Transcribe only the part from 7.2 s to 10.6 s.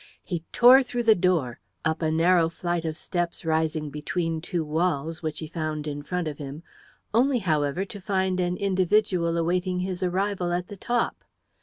however, to find an individual awaiting his arrival